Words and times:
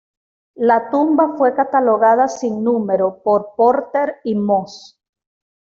La 0.55 0.89
tumba 0.89 1.35
fue 1.37 1.53
catalogada 1.53 2.27
sin 2.27 2.63
número 2.63 3.21
por 3.21 3.51
Porter 3.55 4.15
y 4.23 4.33
Moss. 4.33 4.99